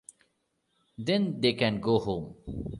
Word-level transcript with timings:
Then 0.97 1.41
they 1.41 1.53
can 1.53 1.79
go 1.79 1.99
home. 1.99 2.35